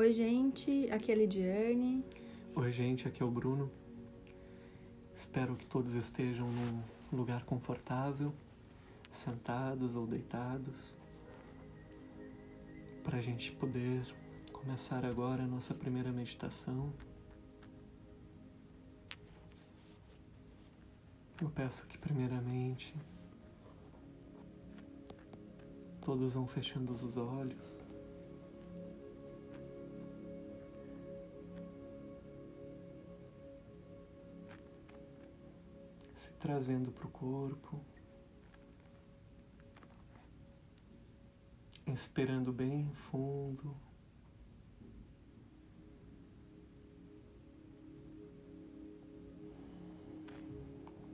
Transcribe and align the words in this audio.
Oi, 0.00 0.12
gente, 0.12 0.90
aqui 0.90 1.12
é 1.12 1.14
a 1.14 1.18
Lidiane. 1.18 2.02
Oi, 2.56 2.72
gente, 2.72 3.06
aqui 3.06 3.22
é 3.22 3.26
o 3.26 3.30
Bruno. 3.30 3.70
Espero 5.14 5.54
que 5.54 5.66
todos 5.66 5.92
estejam 5.92 6.50
num 6.50 6.82
lugar 7.12 7.44
confortável, 7.44 8.32
sentados 9.10 9.96
ou 9.96 10.06
deitados, 10.06 10.96
para 13.04 13.18
a 13.18 13.20
gente 13.20 13.52
poder 13.52 14.02
começar 14.50 15.04
agora 15.04 15.42
a 15.42 15.46
nossa 15.46 15.74
primeira 15.74 16.10
meditação. 16.10 16.90
Eu 21.42 21.50
peço 21.50 21.86
que, 21.86 21.98
primeiramente, 21.98 22.94
todos 26.02 26.32
vão 26.32 26.46
fechando 26.46 26.90
os 26.90 27.18
olhos. 27.18 27.89
Trazendo 36.40 36.90
para 36.90 37.06
o 37.06 37.10
corpo, 37.10 37.84
inspirando 41.86 42.50
bem 42.50 42.90
fundo. 42.94 43.76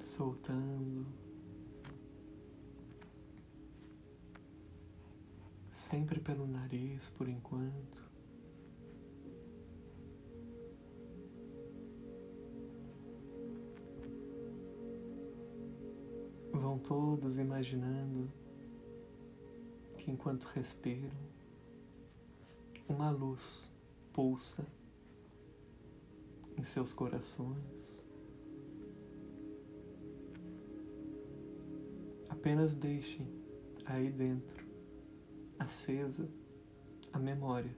Soltando, 0.01 1.07
sempre 5.71 6.21
pelo 6.21 6.47
nariz 6.47 7.11
por 7.11 7.29
enquanto. 7.29 8.06
Vão 16.67 16.81
todos 16.81 17.39
imaginando 17.39 18.29
que 19.97 20.11
enquanto 20.11 20.47
respiram, 20.47 21.17
uma 22.89 23.09
luz 23.09 23.71
pulsa 24.13 24.67
em 26.59 26.65
seus 26.65 26.93
corações. 26.93 28.05
Apenas 32.29 32.75
deixem 32.75 33.29
aí 33.85 34.11
dentro, 34.11 34.67
acesa, 35.61 36.29
a 37.13 37.19
memória 37.21 37.77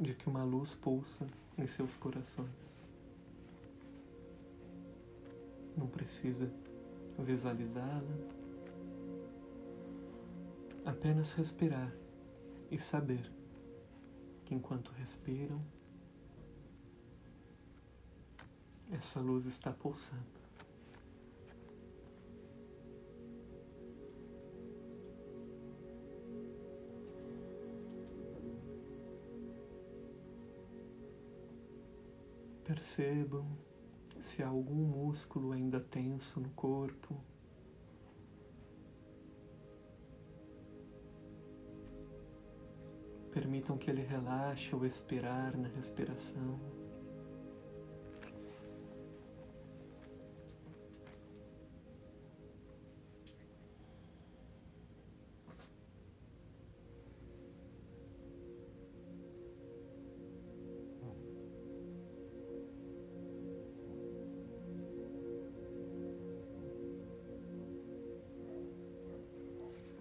de 0.00 0.14
que 0.14 0.30
uma 0.30 0.44
luz 0.44 0.74
pulsa 0.74 1.26
em 1.58 1.66
seus 1.66 1.98
corações. 1.98 2.88
Não 5.76 5.86
precisa 5.86 6.50
visualizá-la, 7.22 8.16
apenas 10.84 11.32
respirar 11.32 11.92
e 12.70 12.78
saber 12.78 13.30
que 14.44 14.54
enquanto 14.54 14.92
respiram, 14.92 15.60
essa 18.92 19.20
luz 19.20 19.46
está 19.46 19.72
pulsando. 19.72 20.36
Percebam 32.64 33.65
se 34.26 34.42
há 34.42 34.48
algum 34.48 34.74
músculo 34.74 35.52
ainda 35.52 35.78
tenso 35.78 36.40
no 36.40 36.50
corpo. 36.50 37.16
Permitam 43.30 43.78
que 43.78 43.88
ele 43.88 44.02
relaxe 44.02 44.74
ao 44.74 44.84
expirar 44.84 45.56
na 45.56 45.68
respiração. 45.68 46.58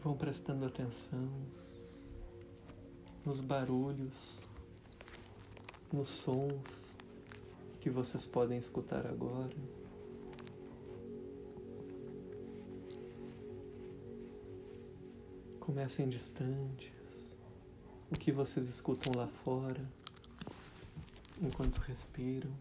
Vão 0.06 0.16
prestando 0.16 0.68
atenção 0.68 1.32
nos 3.26 3.42
barulhos, 3.42 4.40
nos 5.92 6.10
sons 6.10 6.94
que 7.82 7.90
vocês 7.90 8.24
podem 8.24 8.60
escutar 8.60 9.08
agora. 9.08 9.56
Comecem 15.60 16.08
distantes, 16.08 17.36
o 18.12 18.14
que 18.14 18.32
vocês 18.32 18.70
escutam 18.70 19.12
lá 19.20 19.26
fora, 19.26 19.84
enquanto 21.42 21.78
respiram. 21.80 22.52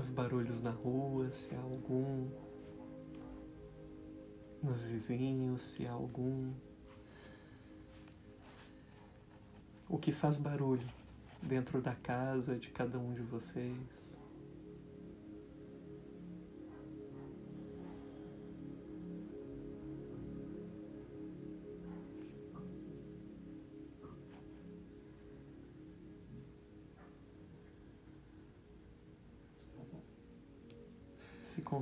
Os 0.00 0.08
barulhos 0.08 0.62
na 0.62 0.70
rua, 0.70 1.30
se 1.30 1.54
há 1.54 1.60
algum, 1.60 2.26
nos 4.62 4.84
vizinhos, 4.84 5.60
se 5.60 5.86
há 5.86 5.92
algum. 5.92 6.54
O 9.86 9.98
que 9.98 10.10
faz 10.10 10.38
barulho 10.38 10.88
dentro 11.42 11.82
da 11.82 11.94
casa 11.94 12.56
de 12.56 12.70
cada 12.70 12.98
um 12.98 13.12
de 13.12 13.20
vocês. 13.20 14.19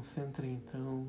Se 0.08 0.14
concentrem 0.14 0.54
então 0.54 1.06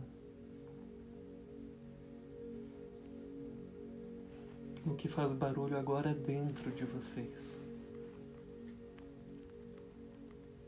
no 4.86 4.94
que 4.98 5.08
faz 5.08 5.32
barulho 5.32 5.78
agora 5.78 6.14
dentro 6.14 6.70
de 6.70 6.84
vocês. 6.84 7.58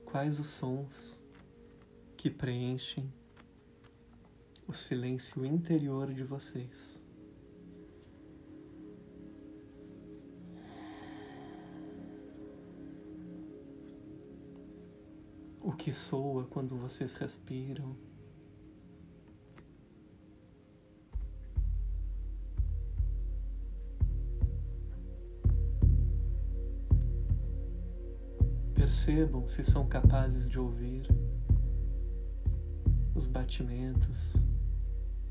Quais 0.05 0.39
os 0.39 0.47
sons 0.47 1.19
que 2.15 2.29
preenchem 2.29 3.11
o 4.65 4.73
silêncio 4.73 5.45
interior 5.45 6.13
de 6.13 6.23
vocês? 6.23 7.01
o 15.63 15.71
que 15.73 15.93
soa 15.93 16.45
quando 16.45 16.75
vocês 16.75 17.13
respiram. 17.13 17.95
Percebam 28.91 29.47
se 29.47 29.63
são 29.63 29.87
capazes 29.87 30.49
de 30.49 30.59
ouvir 30.59 31.07
os 33.15 33.25
batimentos 33.25 34.45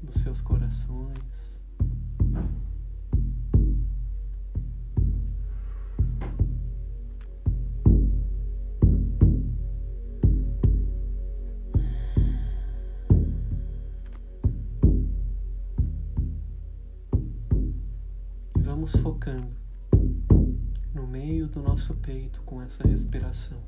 dos 0.02 0.16
seus 0.22 0.40
corações. 0.40 1.60
vamos 18.56 18.92
focando 18.96 19.69
do 21.60 21.68
nosso 21.68 21.94
peito 21.96 22.42
com 22.42 22.62
essa 22.62 22.88
respiração. 22.88 23.58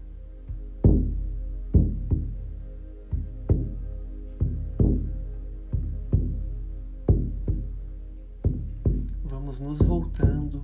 vamos 9.24 9.58
nos 9.58 9.78
voltando 9.80 10.62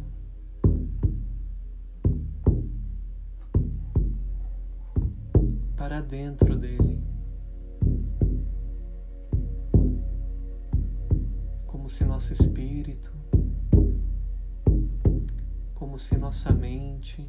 para 5.76 6.00
dentro 6.00 6.56
dele. 6.56 7.02
Como 11.66 11.88
se 11.90 12.04
nosso 12.04 12.32
espírito, 12.32 13.12
se 15.98 16.16
nossa 16.16 16.52
mente 16.52 17.28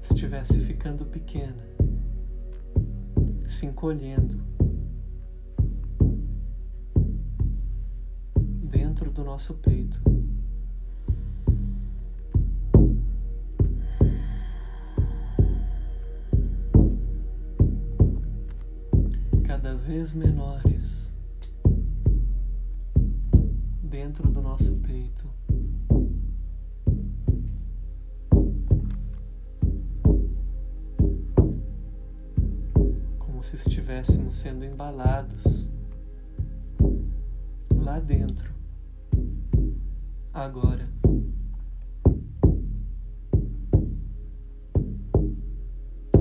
estivesse 0.00 0.60
ficando 0.60 1.04
pequena, 1.04 1.64
se 3.44 3.66
encolhendo 3.66 4.40
dentro 8.62 9.10
do 9.10 9.24
nosso 9.24 9.54
peito. 9.54 10.17
Vez 19.88 20.12
menores 20.12 21.10
dentro 23.82 24.30
do 24.30 24.42
nosso 24.42 24.76
peito. 24.76 25.26
Como 33.18 33.42
se 33.42 33.56
estivéssemos 33.56 34.34
sendo 34.34 34.62
embalados 34.62 35.70
lá 37.74 37.98
dentro, 37.98 38.52
agora. 40.34 40.86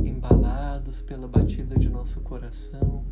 Embalados 0.06 1.02
pela 1.02 1.28
batida 1.28 1.78
de 1.78 1.90
nosso 1.90 2.22
coração. 2.22 3.04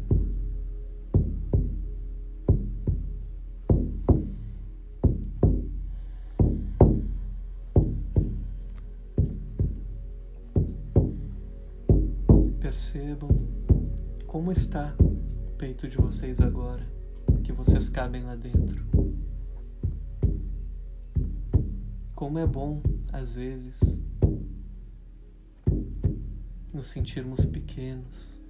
Percebam 12.75 13.29
como 14.27 14.51
está 14.51 14.93
o 14.99 15.55
peito 15.57 15.87
de 15.87 15.95
vocês 15.95 16.41
agora, 16.41 16.85
que 17.41 17.53
vocês 17.53 17.87
cabem 17.87 18.23
lá 18.23 18.35
dentro. 18.35 18.85
Como 22.13 22.37
é 22.37 22.45
bom, 22.45 22.83
às 23.13 23.35
vezes, 23.35 23.79
nos 26.73 26.87
sentirmos 26.87 27.45
pequenos, 27.45 28.41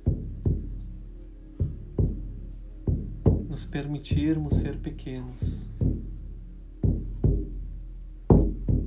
nos 3.48 3.68
permitirmos 3.68 4.56
ser 4.56 4.80
pequenos 4.80 5.70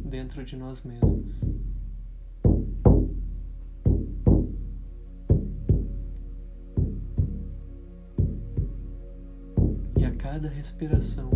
dentro 0.04 0.44
de 0.44 0.56
nós 0.56 0.82
mesmos. 0.82 1.57
Respiração, 10.58 11.30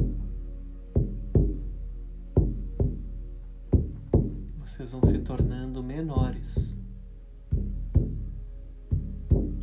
vocês 4.59 4.91
vão 4.91 5.01
se 5.05 5.17
tornando 5.21 5.81
menores 5.81 6.77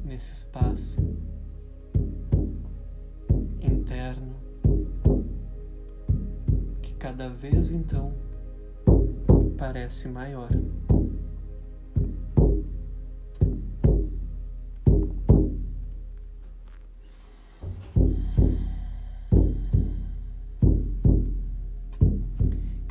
nesse 0.05 0.31
espaço 0.31 1.01
interno 3.59 4.33
que 6.81 6.93
cada 6.93 7.27
vez 7.27 7.69
então 7.69 8.13
parece 9.57 10.07
maior. 10.07 10.51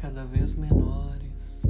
Cada 0.08 0.24
vez 0.24 0.54
menores. 0.54 1.62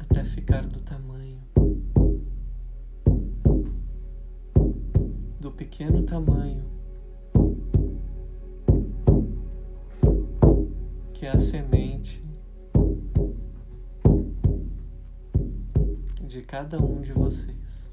Até 0.00 0.24
ficar 0.24 0.66
do 0.66 0.80
tamanho 0.80 1.38
do 5.38 5.52
pequeno 5.52 6.02
tamanho 6.02 6.64
que 11.12 11.26
é 11.26 11.30
a 11.30 11.38
semente 11.38 12.20
de 16.26 16.42
cada 16.42 16.82
um 16.82 17.00
de 17.00 17.12
vocês. 17.12 17.83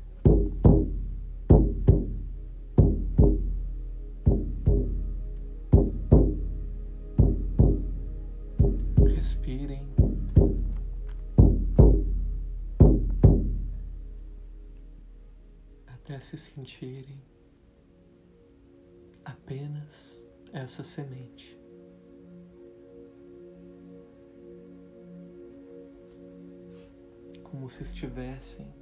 Se 16.21 16.37
sentirem 16.37 17.21
apenas 19.25 20.21
essa 20.53 20.83
semente. 20.83 21.59
Como 27.43 27.69
se 27.69 27.83
estivessem 27.83 28.73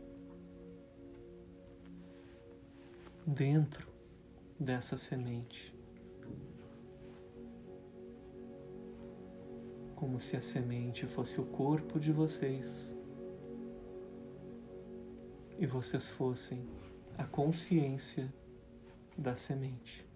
dentro 3.26 3.88
dessa 4.60 4.98
semente. 4.98 5.74
Como 9.96 10.20
se 10.20 10.38
a 10.38 10.42
semente 10.42 11.06
fosse 11.06 11.42
o 11.42 11.46
corpo 11.46 12.00
de 12.00 12.12
vocês 12.12 12.96
e 15.58 15.66
vocês 15.66 16.10
fossem 16.10 16.66
a 17.20 17.26
consciência 17.26 18.34
da 19.18 19.36
semente. 19.36 20.08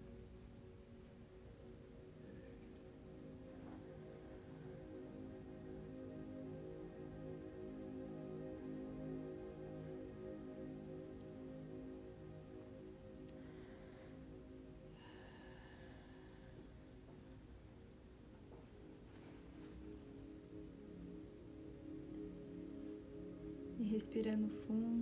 Respirando 23.78 24.48
fundo, 24.48 24.93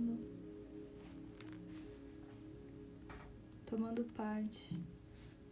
tomando 3.75 4.03
parte 4.03 4.79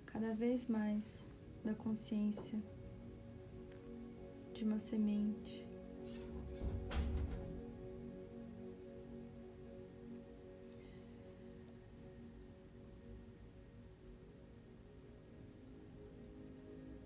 cada 0.05 0.31
vez 0.35 0.67
mais 0.67 1.25
da 1.65 1.73
consciência 1.73 2.55
de 4.53 4.63
uma 4.63 4.77
semente. 4.77 5.67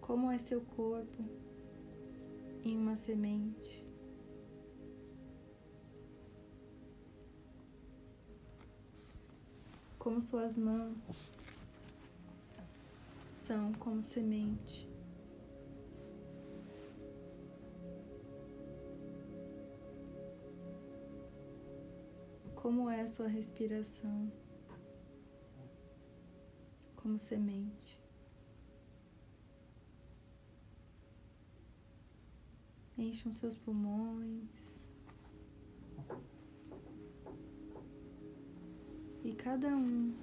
Como 0.02 0.30
é 0.30 0.38
seu 0.38 0.60
corpo 0.60 1.24
em 2.62 2.78
uma 2.78 2.98
semente? 2.98 3.85
como 10.06 10.22
suas 10.22 10.56
mãos 10.56 11.32
são 13.28 13.74
como 13.74 14.04
semente. 14.04 14.88
Como 22.54 22.88
é 22.88 23.02
a 23.02 23.08
sua 23.08 23.28
respiração? 23.28 24.32
Como 26.96 27.18
semente. 27.18 28.00
Encham 32.96 33.32
seus 33.32 33.58
pulmões. 33.58 34.85
E 39.26 39.34
cada 39.34 39.70
um 39.70 40.14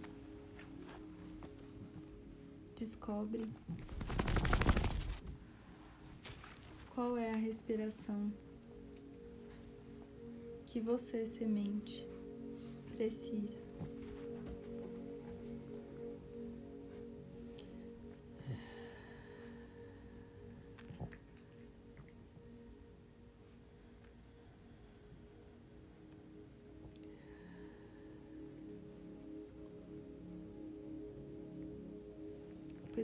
descobre 2.77 3.45
qual 6.95 7.19
é 7.19 7.33
a 7.33 7.37
respiração 7.37 8.33
que 10.67 10.81
você, 10.81 11.27
semente, 11.27 12.07
precisa. 12.95 13.62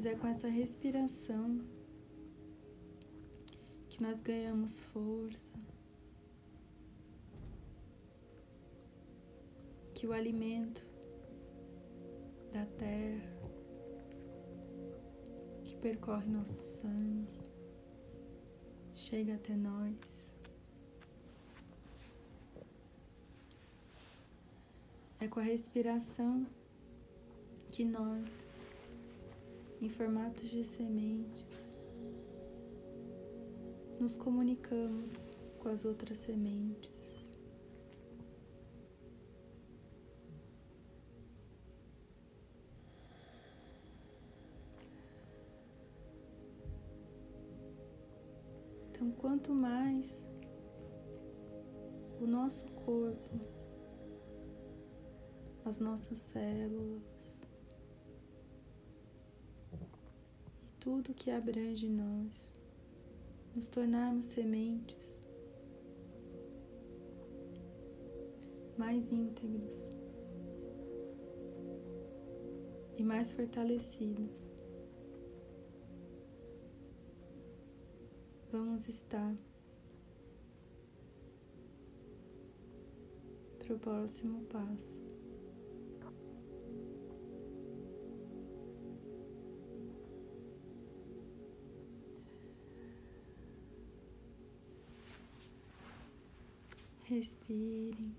É 0.09 0.15
com 0.15 0.27
essa 0.27 0.49
respiração 0.49 1.61
que 3.91 4.03
nós 4.03 4.23
ganhamos 4.23 4.81
força, 4.85 5.53
que 9.95 10.07
o 10.07 10.13
alimento 10.13 10.89
da 12.53 12.65
terra 12.65 13.39
que 15.65 15.77
percorre 15.77 16.27
nosso 16.27 16.63
sangue 16.65 17.51
chega 18.95 19.35
até 19.35 19.55
nós. 19.55 20.33
É 25.21 25.29
com 25.29 25.41
a 25.41 25.43
respiração 25.43 26.47
que 27.71 27.85
nós, 27.85 28.48
em 29.81 29.89
formatos 29.89 30.49
de 30.51 30.65
sementes, 30.65 31.45
nos 34.01 34.15
comunicamos 34.15 35.31
com 35.59 35.69
as 35.69 35.85
outras 35.85 36.19
sementes. 36.19 37.27
Então, 48.91 49.13
quanto 49.13 49.55
mais 49.55 50.29
o 52.21 52.27
nosso 52.27 52.65
corpo, 52.73 53.39
as 55.65 55.79
nossas 55.79 56.19
células 56.19 57.18
tudo 60.81 61.15
que 61.15 61.31
abrange 61.31 61.89
nós, 61.89 62.53
nos 63.55 63.69
tornarmos 63.69 64.27
sementes 64.27 65.19
mais 68.77 69.11
íntegros 69.11 69.91
e 72.97 73.03
mais 73.03 73.33
fortalecidos. 73.33 74.59
vamos 78.51 78.89
estar 78.89 79.35
para 83.59 83.75
o 83.75 83.79
próximo 83.79 84.41
passo. 84.47 85.08
Respire. 97.19 98.15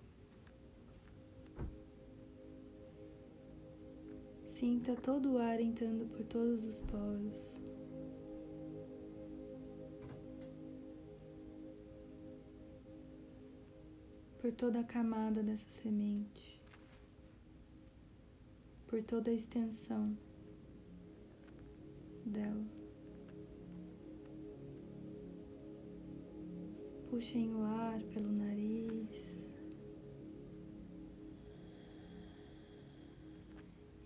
Sinta 4.43 4.93
todo 4.93 5.35
o 5.35 5.37
ar 5.37 5.61
entrando 5.61 6.05
por 6.05 6.25
todos 6.25 6.65
os 6.65 6.81
poros. 6.81 7.61
por 14.41 14.53
toda 14.53 14.79
a 14.79 14.83
camada 14.85 15.43
dessa 15.43 15.69
semente, 15.69 16.61
por 18.87 19.03
toda 19.03 19.29
a 19.31 19.33
extensão 19.33 20.17
dela. 22.25 22.78
Puxem 27.19 27.53
o 27.53 27.63
ar 27.63 28.01
pelo 28.13 28.31
nariz 28.31 29.51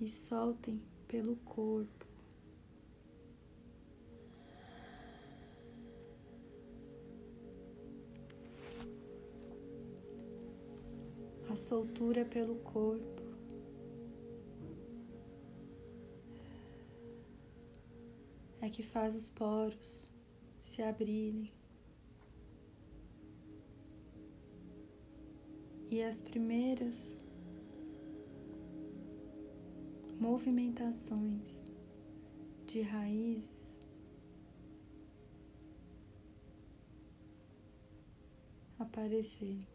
e 0.01 0.07
soltem 0.07 0.81
pelo 1.07 1.35
corpo. 1.35 2.07
a 11.51 11.55
soltura 11.55 12.25
pelo 12.25 12.55
corpo. 12.55 13.21
É 18.59 18.67
que 18.71 18.81
faz 18.81 19.13
os 19.13 19.29
poros 19.29 20.11
se 20.59 20.81
abrirem. 20.81 21.62
E 25.93 26.01
as 26.01 26.19
primeiras 26.19 27.15
movimentações 30.19 31.63
de 32.65 32.81
raízes 32.81 33.79
aparecerem. 38.79 39.67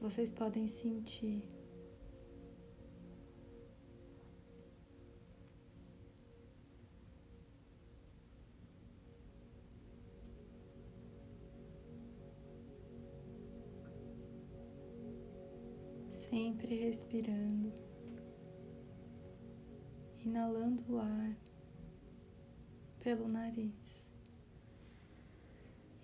vocês 0.00 0.32
podem 0.32 0.66
sentir. 0.66 1.57
Sempre 16.30 16.74
respirando, 16.74 17.72
inalando 20.18 20.82
o 20.92 20.98
ar 20.98 21.36
pelo 23.00 23.26
nariz 23.28 24.06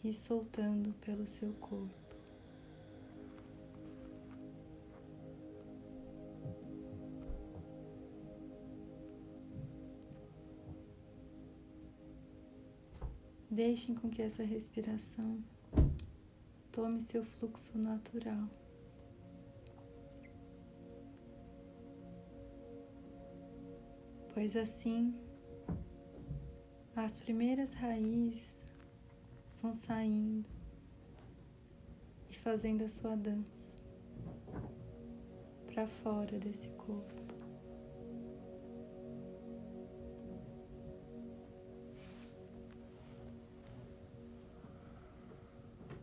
e 0.02 0.12
soltando 0.12 0.94
pelo 0.94 1.26
seu 1.26 1.52
corpo. 1.54 2.04
Deixem 13.50 13.94
com 13.94 14.08
que 14.08 14.22
essa 14.22 14.42
respiração 14.42 15.44
tome 16.72 17.02
seu 17.02 17.24
fluxo 17.24 17.78
natural. 17.78 18.48
Pois 24.34 24.56
assim, 24.56 25.14
as 26.96 27.16
primeiras 27.16 27.72
raízes 27.72 28.64
vão 29.62 29.72
saindo 29.72 30.44
e 32.28 32.34
fazendo 32.34 32.82
a 32.82 32.88
sua 32.88 33.14
dança 33.14 33.76
para 35.72 35.86
fora 35.86 36.36
desse 36.40 36.68
corpo. 36.70 37.14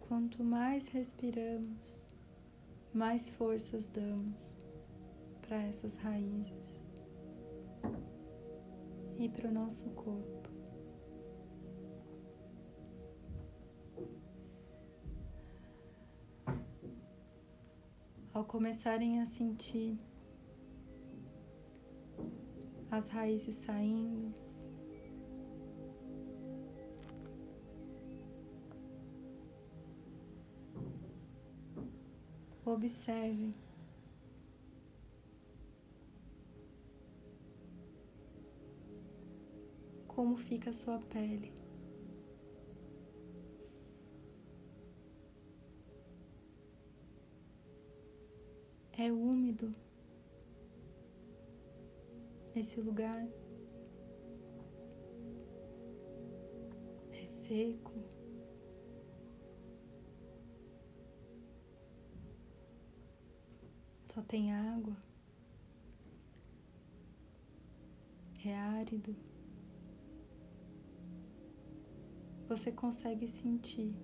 Quanto 0.08 0.42
mais 0.42 0.88
respiramos, 0.88 2.08
mais 2.94 3.28
forças 3.28 3.90
damos 3.90 4.56
para 5.42 5.62
essas 5.64 5.98
raízes 5.98 6.81
e 9.22 9.30
para 9.30 9.48
o 9.48 9.52
nosso 9.52 9.88
corpo. 9.92 10.50
Ao 18.34 18.44
começarem 18.44 19.22
a 19.22 19.26
sentir 19.28 19.96
as 22.90 23.10
raízes 23.10 23.58
saindo, 23.58 24.34
observe 32.66 33.52
como 40.22 40.38
fica 40.38 40.70
a 40.70 40.74
sua 40.74 41.00
pele. 41.00 41.52
É 48.96 49.12
úmido 49.12 49.72
esse 52.56 52.80
lugar. 52.80 53.28
É 57.12 57.26
seco. 57.26 57.92
Só 63.98 64.22
tem 64.22 64.54
água. 64.54 64.96
É 68.46 68.56
árido. 68.56 69.16
Você 72.52 72.70
consegue 72.70 73.28
sentir 73.28 73.96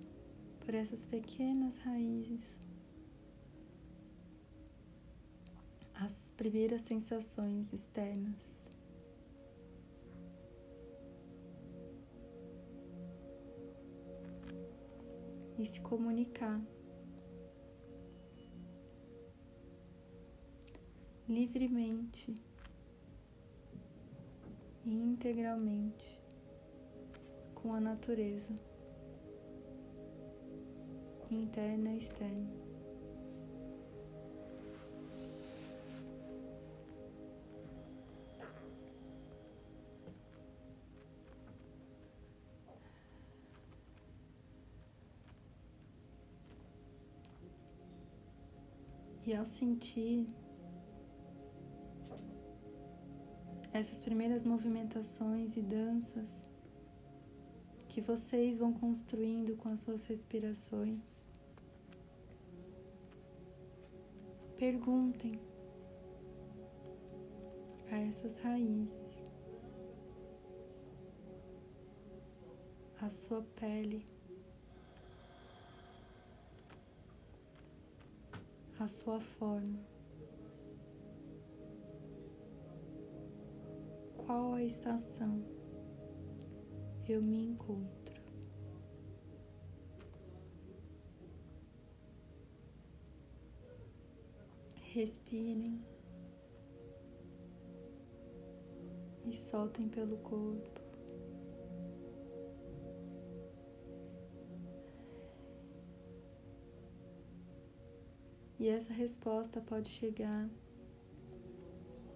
por 0.60 0.74
essas 0.74 1.04
pequenas 1.04 1.76
raízes. 1.76 2.58
As 5.92 6.30
primeiras 6.30 6.80
sensações 6.80 7.74
externas. 7.74 8.62
E 15.58 15.66
se 15.66 15.82
comunicar. 15.82 16.58
Livremente. 21.28 22.34
E 24.86 24.94
integralmente 24.94 26.17
com 27.68 27.76
a 27.76 27.80
natureza, 27.80 28.48
interna 31.30 31.90
e 31.90 31.98
externa. 31.98 32.48
E 49.26 49.34
ao 49.34 49.44
sentir 49.44 50.26
essas 53.74 54.00
primeiras 54.00 54.42
movimentações 54.42 55.54
e 55.54 55.60
danças, 55.60 56.48
que 57.98 58.02
vocês 58.02 58.58
vão 58.58 58.72
construindo 58.72 59.56
com 59.56 59.68
as 59.70 59.80
suas 59.80 60.04
respirações. 60.04 61.24
Perguntem 64.56 65.40
a 67.90 67.98
essas 67.98 68.38
raízes, 68.38 69.24
a 73.02 73.10
sua 73.10 73.42
pele, 73.56 74.06
a 78.78 78.86
sua 78.86 79.18
forma. 79.20 79.80
Qual 84.24 84.54
a 84.54 84.62
estação? 84.62 85.57
Eu 87.08 87.22
me 87.22 87.42
encontro. 87.42 88.18
Respirem 94.92 95.82
e 99.24 99.32
soltem 99.32 99.88
pelo 99.88 100.18
corpo. 100.18 100.80
E 108.58 108.68
essa 108.68 108.92
resposta 108.92 109.60
pode 109.60 109.88
chegar 109.88 110.50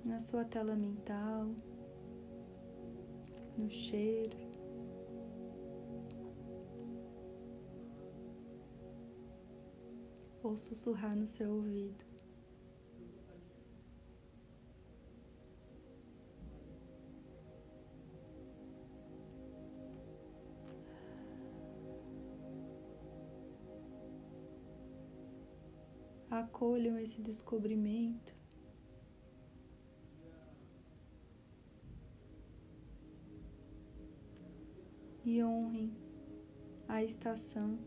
na 0.05 0.19
sua 0.19 0.45
tela 0.45 0.75
mental, 0.75 1.55
no 3.57 3.71
cheiro, 3.71 4.42
ou 10.43 10.57
sussurrar 10.57 11.17
no 11.17 11.27
seu 11.27 11.51
ouvido. 11.53 12.05
Acolham 26.31 26.99
esse 26.99 27.21
descobrimento. 27.21 28.35
E 35.25 35.43
honrem 35.45 35.95
a 36.89 37.05
estação 37.05 37.79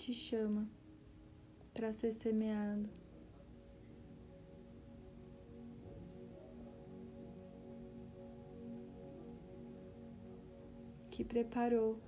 te 0.00 0.14
chama 0.14 0.66
para 1.74 1.92
ser 1.92 2.12
semeado. 2.12 2.88
Que 11.10 11.22
preparou 11.22 11.98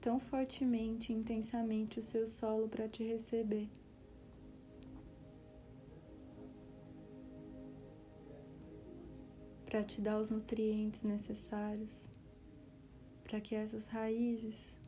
tão 0.00 0.18
fortemente 0.18 1.12
e 1.12 1.14
intensamente 1.14 1.98
o 1.98 2.02
seu 2.02 2.26
solo 2.26 2.66
para 2.68 2.88
te 2.88 3.04
receber. 3.04 3.68
Para 9.66 9.84
te 9.84 10.00
dar 10.00 10.18
os 10.18 10.30
nutrientes 10.30 11.02
necessários 11.02 12.08
para 13.22 13.40
que 13.40 13.54
essas 13.54 13.86
raízes 13.86 14.79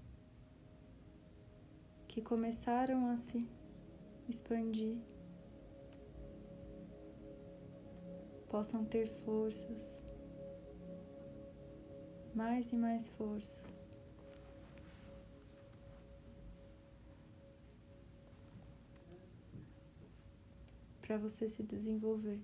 que 2.12 2.20
começaram 2.20 3.06
a 3.10 3.16
se 3.16 3.38
expandir 4.28 4.98
possam 8.50 8.84
ter 8.84 9.08
forças, 9.08 10.02
mais 12.34 12.70
e 12.70 12.76
mais 12.76 13.08
força. 13.08 13.62
Para 21.00 21.16
você 21.16 21.48
se 21.48 21.62
desenvolver. 21.62 22.42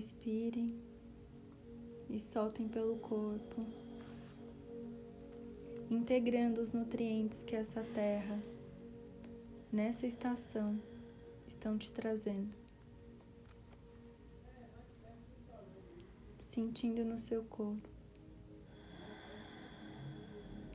Respirem 0.00 0.66
e 2.08 2.18
soltem 2.18 2.66
pelo 2.66 2.96
corpo. 2.96 3.60
integrando 5.90 6.62
os 6.62 6.72
nutrientes 6.72 7.44
que 7.44 7.54
essa 7.54 7.82
terra, 7.82 8.40
nessa 9.70 10.06
estação, 10.06 10.80
estão 11.46 11.76
te 11.76 11.92
trazendo. 11.92 12.48
Sentindo 16.38 17.04
no 17.04 17.18
seu 17.18 17.44
corpo, 17.44 17.90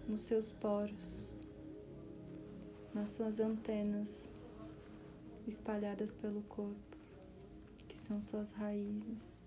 nos 0.08 0.22
seus 0.22 0.52
poros, 0.52 1.28
nas 2.94 3.10
suas 3.10 3.40
antenas 3.40 4.32
espalhadas 5.48 6.12
pelo 6.12 6.44
corpo, 6.44 6.95
são 8.06 8.22
suas 8.22 8.52
raízes. 8.52 9.42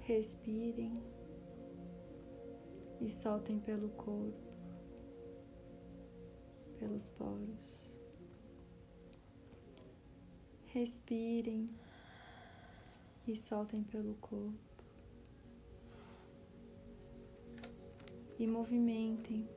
Respirem 0.00 0.92
e 3.00 3.08
soltem 3.08 3.58
pelo 3.58 3.88
corpo, 3.88 4.52
pelos 6.78 7.08
poros. 7.08 7.90
Respirem 10.66 11.66
e 13.26 13.34
soltem 13.34 13.82
pelo 13.82 14.14
corpo. 14.16 14.58
E 18.38 18.46
movimentem 18.46 19.48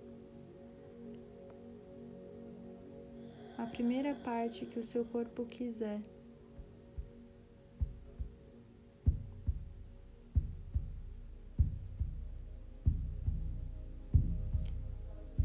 a 3.58 3.66
primeira 3.66 4.14
parte 4.14 4.66
que 4.66 4.80
o 4.80 4.84
seu 4.84 5.04
corpo 5.04 5.44
quiser. 5.46 6.00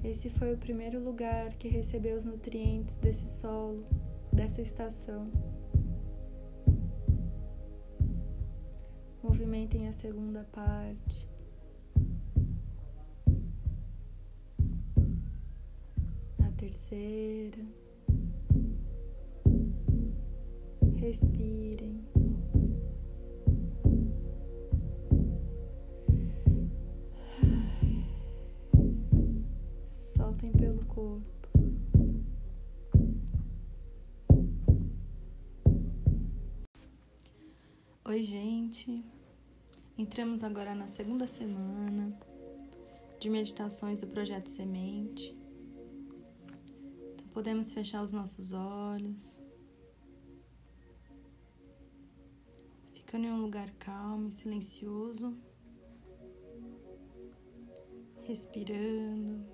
Esse 0.05 0.29
foi 0.29 0.53
o 0.53 0.59
primeiro 0.59 1.03
lugar 1.03 1.57
que 1.57 1.69
recebeu 1.69 2.17
os 2.17 2.25
nutrientes 2.25 2.99
desse 2.99 3.27
solo, 3.27 3.85
dessa 4.31 4.61
estação. 4.61 5.25
Movimentem 9.23 9.89
a 9.89 9.93
segunda 9.93 10.45
parte. 10.53 11.29
A 16.45 16.51
terceira. 16.57 17.82
Respirem. 21.03 22.01
corpo. 30.87 31.49
Oi, 38.05 38.23
gente. 38.23 39.05
Entramos 39.99 40.45
agora 40.45 40.73
na 40.73 40.87
segunda 40.87 41.27
semana 41.27 42.17
de 43.19 43.29
meditações 43.29 44.01
do 44.01 44.07
projeto 44.07 44.49
Semente. 44.49 45.37
Então, 47.15 47.27
podemos 47.33 47.73
fechar 47.73 48.05
os 48.05 48.13
nossos 48.13 48.53
olhos. 48.53 49.41
Ficando 53.13 53.27
em 53.27 53.31
um 53.31 53.43
lugar 53.43 53.71
calmo 53.73 54.29
e 54.29 54.33
silencioso. 54.33 55.37
Respirando. 58.23 59.45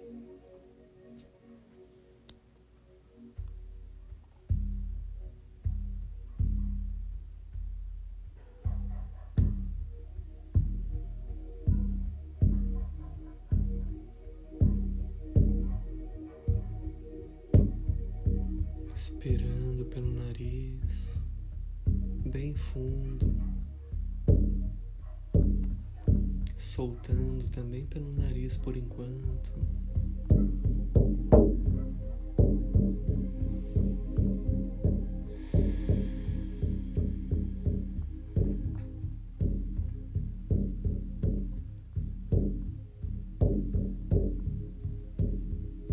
Soltando 26.79 27.43
também 27.51 27.85
pelo 27.87 28.13
nariz 28.13 28.57
por 28.57 28.77
enquanto. 28.77 29.51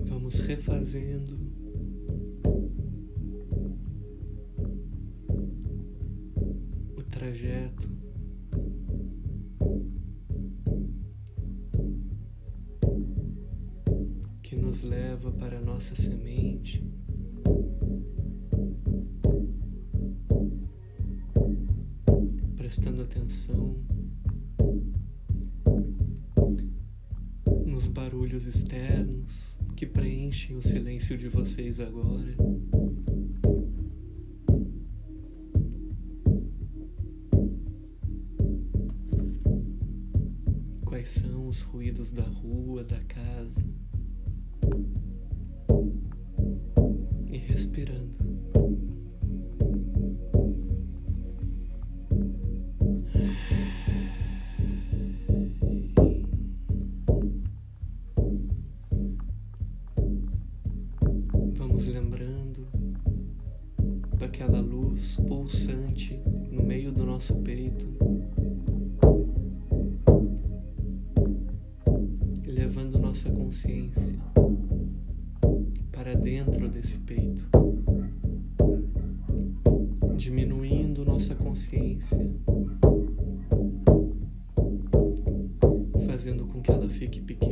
Vamos 0.07 0.37
refazendo 0.37 1.44
leva 14.85 15.31
para 15.31 15.59
nossa 15.59 15.95
semente. 15.95 16.83
Prestando 22.55 23.01
atenção 23.01 23.75
nos 27.65 27.87
barulhos 27.87 28.45
externos 28.45 29.59
que 29.75 29.85
preenchem 29.85 30.55
o 30.55 30.61
silêncio 30.61 31.17
de 31.17 31.27
vocês 31.29 31.79
agora. 31.79 32.35
quais 41.05 41.09
são 41.09 41.47
os 41.47 41.61
ruídos 41.61 42.11
da 42.11 42.23
rua, 42.23 42.74
consciência. 73.45 74.17
Para 75.91 76.15
dentro 76.15 76.67
desse 76.67 76.97
peito, 76.97 77.47
diminuindo 80.17 81.05
nossa 81.05 81.35
consciência, 81.35 82.27
fazendo 86.07 86.47
com 86.47 86.59
que 86.59 86.71
ela 86.71 86.89
fique 86.89 87.21
pequena 87.21 87.44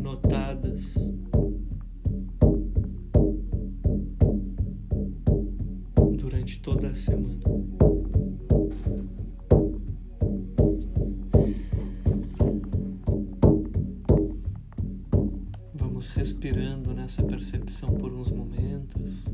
notadas. 0.00 0.94
Durante 6.16 6.60
toda 6.60 6.88
a 6.88 6.94
semana. 6.94 7.40
Vamos 15.74 16.08
respirando 16.10 16.94
nessa 16.94 17.22
percepção 17.22 17.90
por 17.94 18.12
uns 18.12 18.30
momentos. 18.30 19.26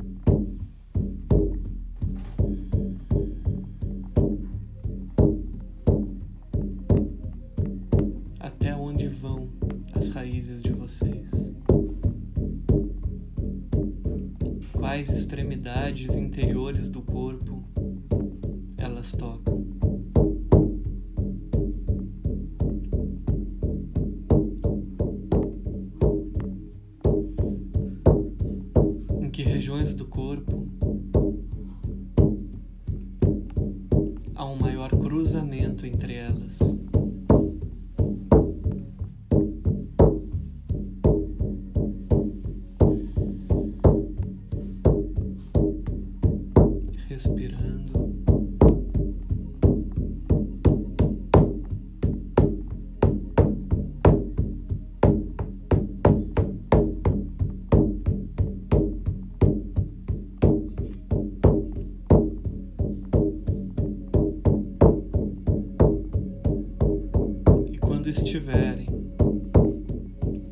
quando 68.08 68.16
estiverem 68.16 68.86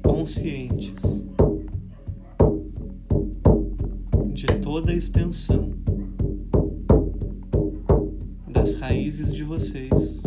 conscientes 0.03 1.27
de 4.35 4.47
toda 4.61 4.92
a 4.92 4.95
extensão 4.95 5.71
das 8.47 8.75
raízes 8.75 9.33
de 9.33 9.42
vocês. 9.42 10.26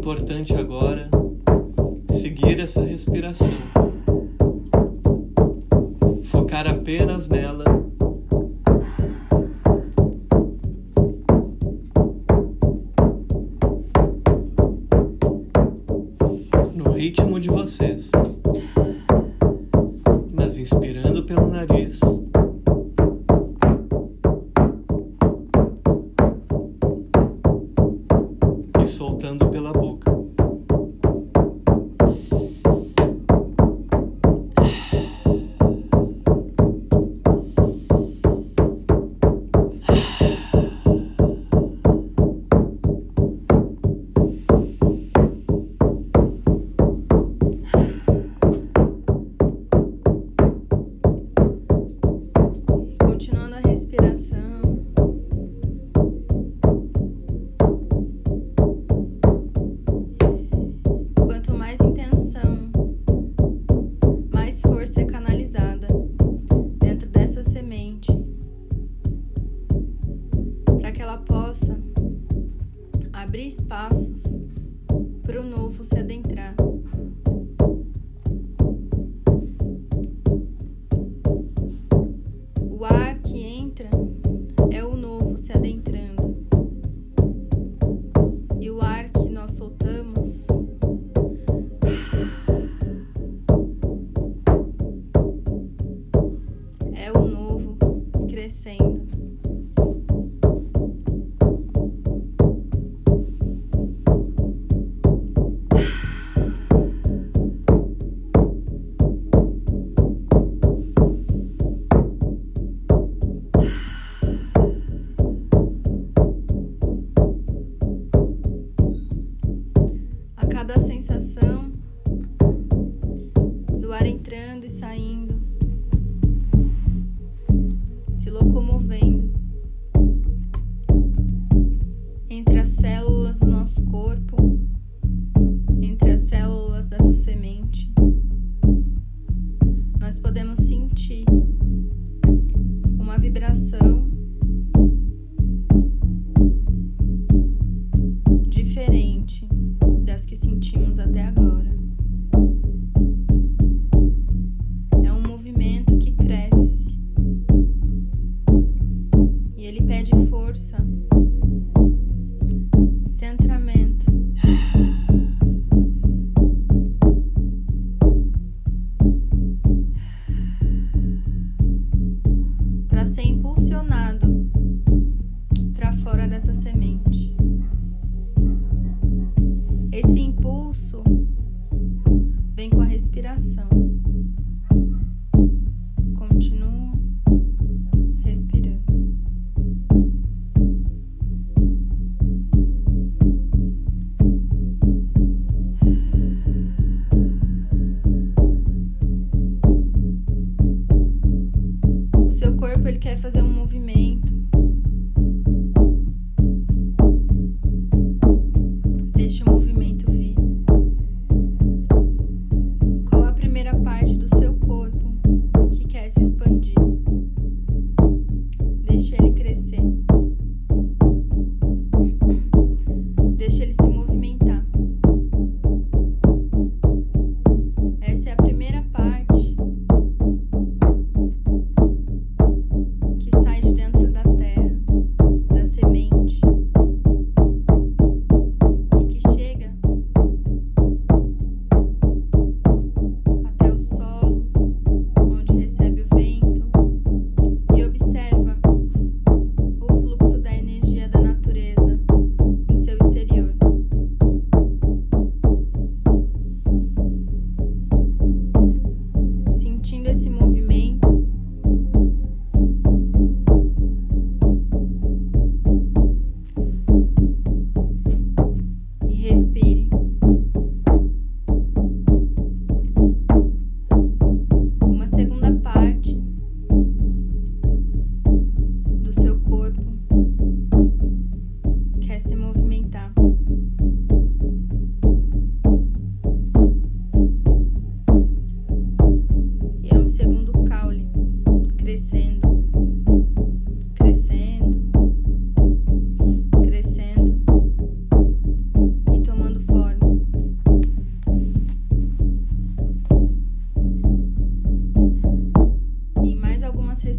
importante 0.00 0.54
agora 0.54 1.10
seguir 2.10 2.58
essa 2.58 2.80
respiração, 2.80 3.50
focar 6.24 6.66
apenas 6.66 7.28
nela. 7.28 7.89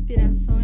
Algumas 0.10 0.61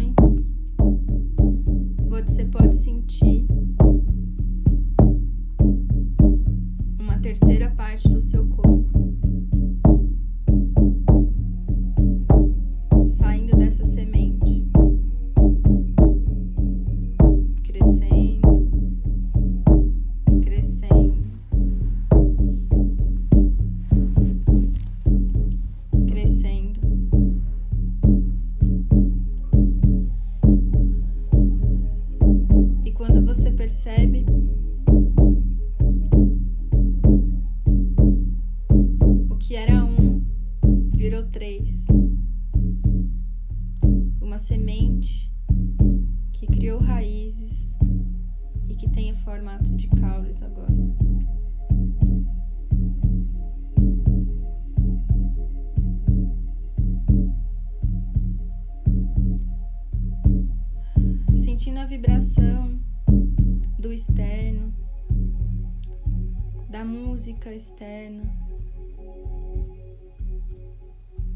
música 67.48 67.54
externa, 67.54 68.24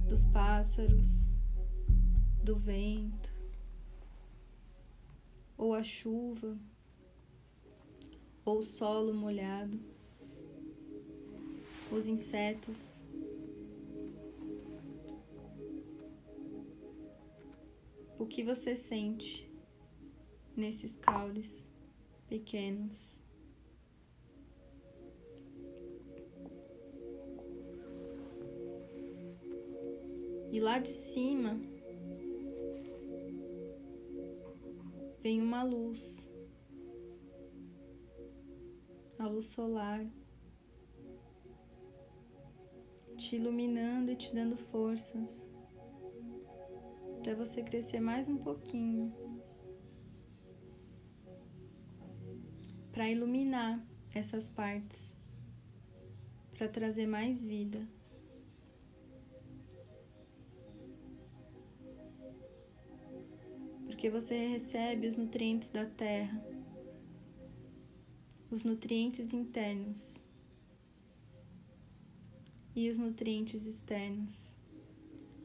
dos 0.08 0.24
pássaros, 0.24 1.32
do 2.42 2.56
vento, 2.56 3.32
ou 5.56 5.74
a 5.74 5.82
chuva, 5.82 6.58
ou 8.44 8.58
o 8.58 8.62
solo 8.62 9.14
molhado, 9.14 9.80
os 11.90 12.06
insetos. 12.06 13.06
O 18.18 18.26
que 18.26 18.44
você 18.44 18.76
sente 18.76 19.50
nesses 20.56 20.96
caules 20.96 21.70
pequenos? 22.28 23.21
E 30.52 30.60
lá 30.60 30.78
de 30.78 30.90
cima 30.90 31.58
vem 35.22 35.40
uma 35.40 35.62
luz, 35.62 36.30
a 39.18 39.26
luz 39.26 39.46
solar, 39.46 40.06
te 43.16 43.36
iluminando 43.36 44.12
e 44.12 44.16
te 44.16 44.34
dando 44.34 44.58
forças 44.58 45.48
para 47.22 47.34
você 47.34 47.62
crescer 47.62 48.00
mais 48.00 48.28
um 48.28 48.36
pouquinho, 48.36 49.10
para 52.92 53.10
iluminar 53.10 53.82
essas 54.14 54.50
partes, 54.50 55.16
para 56.52 56.68
trazer 56.68 57.06
mais 57.06 57.42
vida. 57.42 57.88
Porque 64.02 64.10
você 64.10 64.48
recebe 64.48 65.06
os 65.06 65.16
nutrientes 65.16 65.70
da 65.70 65.86
terra, 65.86 66.44
os 68.50 68.64
nutrientes 68.64 69.32
internos 69.32 70.16
e 72.74 72.90
os 72.90 72.98
nutrientes 72.98 73.64
externos, 73.64 74.58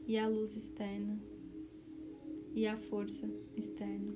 e 0.08 0.18
a 0.18 0.26
luz 0.26 0.56
externa 0.56 1.20
e 2.52 2.66
a 2.66 2.76
força 2.76 3.30
externa. 3.56 4.12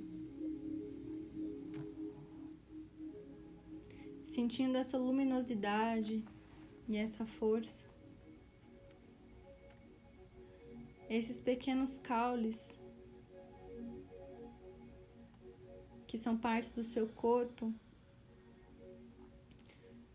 Sentindo 4.25 4.77
essa 4.77 4.99
luminosidade 4.99 6.25
e 6.89 6.97
essa 6.97 7.25
força, 7.25 7.87
esses 11.09 11.41
pequenos 11.41 11.97
caules 11.97 12.82
que 16.13 16.19
são 16.19 16.37
partes 16.37 16.73
do 16.73 16.85
seu 16.85 17.09
corpo 17.09 17.73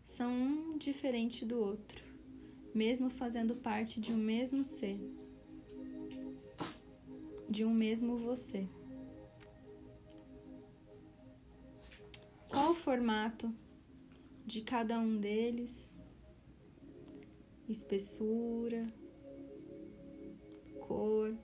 são 0.04 0.30
um 0.32 0.78
diferente 0.78 1.44
do 1.44 1.58
outro, 1.58 2.04
mesmo 2.72 3.10
fazendo 3.10 3.56
parte 3.56 4.00
de 4.00 4.12
um 4.12 4.16
mesmo 4.16 4.62
ser, 4.62 4.96
de 7.50 7.64
um 7.64 7.74
mesmo 7.74 8.16
você. 8.16 8.68
Qual 12.48 12.70
o 12.70 12.76
formato 12.76 13.52
de 14.46 14.60
cada 14.62 15.00
um 15.00 15.18
deles? 15.18 15.96
Espessura, 17.68 18.86
cor, 20.78 21.36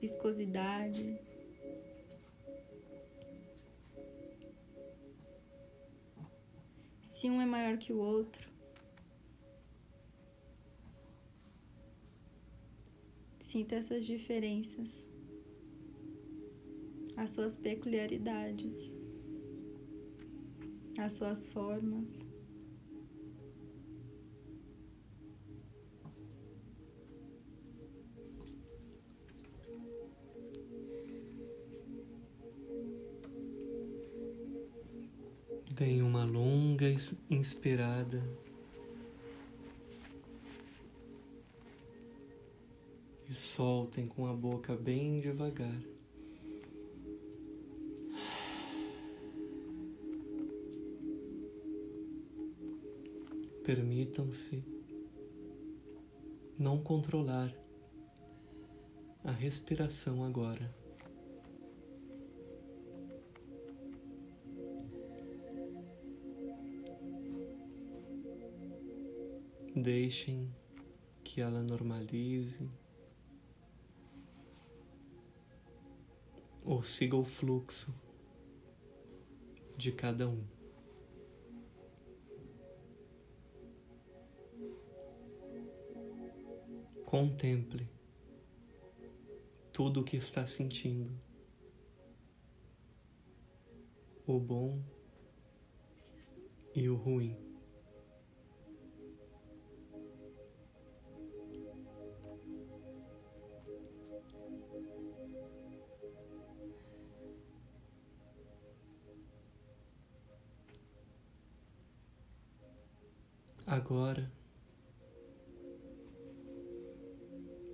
viscosidade. 0.00 1.27
Se 7.18 7.28
um 7.28 7.42
é 7.42 7.46
maior 7.46 7.76
que 7.78 7.92
o 7.92 7.98
outro, 7.98 8.48
sinta 13.40 13.74
essas 13.74 14.04
diferenças, 14.04 15.04
as 17.16 17.32
suas 17.32 17.56
peculiaridades, 17.56 18.94
as 20.96 21.14
suas 21.14 21.44
formas. 21.44 22.30
Deem 35.78 36.02
uma 36.02 36.24
longa 36.24 36.86
inspirada. 37.30 38.20
E 43.30 43.32
soltem 43.32 44.08
com 44.08 44.26
a 44.26 44.34
boca 44.34 44.74
bem 44.74 45.20
devagar. 45.20 45.80
Permitam-se 53.62 54.64
não 56.58 56.82
controlar 56.82 57.54
a 59.22 59.30
respiração 59.30 60.24
agora. 60.24 60.87
Deixem 69.90 70.54
que 71.24 71.40
ela 71.40 71.62
normalize 71.62 72.70
ou 76.62 76.82
siga 76.82 77.16
o 77.16 77.24
fluxo 77.24 77.94
de 79.78 79.90
cada 79.90 80.28
um. 80.28 80.44
Contemple 87.06 87.88
tudo 89.72 90.02
o 90.02 90.04
que 90.04 90.18
está 90.18 90.46
sentindo, 90.46 91.18
o 94.26 94.38
bom 94.38 94.82
e 96.74 96.90
o 96.90 96.94
ruim. 96.94 97.47
Agora 113.70 114.32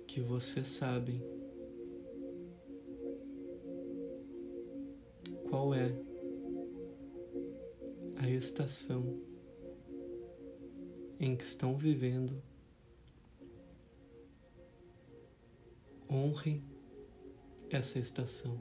que 0.05 0.19
você 0.19 0.61
sabe 0.61 1.23
qual 5.49 5.73
é 5.73 5.95
a 8.17 8.29
estação 8.29 9.21
em 11.17 11.33
que 11.33 11.45
estão 11.45 11.77
vivendo, 11.77 12.43
honre 16.11 16.61
essa 17.69 17.99
estação. 17.99 18.59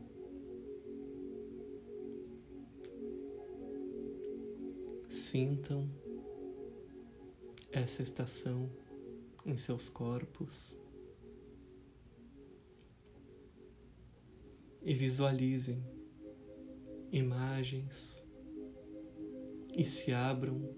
Sintam 5.09 6.04
essa 7.75 8.03
estação 8.03 8.71
em 9.45 9.57
seus 9.57 9.89
corpos 9.89 10.79
e 14.81 14.95
visualizem 14.95 15.85
imagens 17.11 18.25
e 19.77 19.85
se 19.85 20.13
abram 20.13 20.73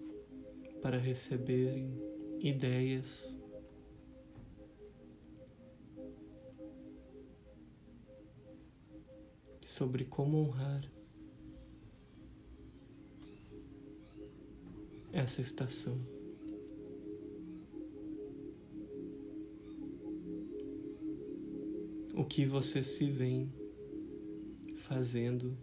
para 0.80 0.96
receberem 0.96 2.00
ideias 2.40 3.38
sobre 9.60 10.06
como 10.06 10.38
honrar 10.38 10.90
essa 15.12 15.42
estação. 15.42 16.15
O 22.16 22.24
que 22.24 22.46
você 22.46 22.82
se 22.82 23.04
vê 23.04 23.46
fazendo. 24.74 25.54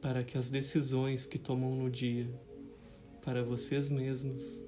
Para 0.00 0.24
que 0.24 0.36
as 0.36 0.50
decisões 0.50 1.24
que 1.24 1.38
tomam 1.38 1.76
no 1.76 1.88
dia 1.88 2.28
para 3.22 3.44
vocês 3.44 3.88
mesmos 3.88 4.64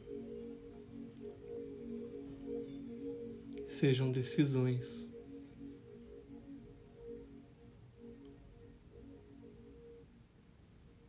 sejam 3.68 4.10
decisões 4.10 5.12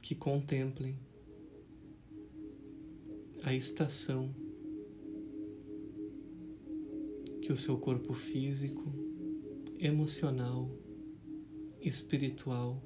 que 0.01 0.15
contemplem 0.15 1.08
a 3.49 3.53
estação 3.55 4.29
que 7.41 7.51
o 7.51 7.57
seu 7.57 7.79
corpo 7.79 8.13
físico, 8.13 8.93
emocional, 9.79 10.69
espiritual 11.81 12.79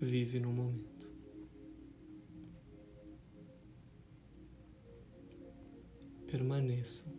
vive 0.00 0.40
no 0.40 0.52
momento. 0.52 1.08
Permaneçam 6.26 7.12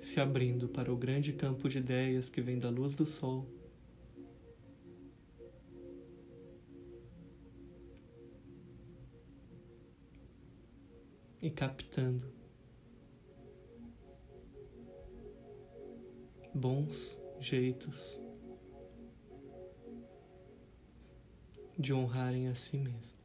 se 0.00 0.18
abrindo 0.18 0.66
para 0.66 0.90
o 0.90 0.96
grande 0.96 1.34
campo 1.34 1.68
de 1.68 1.76
ideias 1.76 2.30
que 2.30 2.40
vem 2.40 2.58
da 2.58 2.70
luz 2.70 2.94
do 2.94 3.04
sol 3.04 3.46
captando 11.54 12.32
bons 16.54 17.20
jeitos 17.40 18.22
de 21.78 21.92
honrarem 21.92 22.48
a 22.48 22.54
si 22.54 22.76
mesmo. 22.76 23.23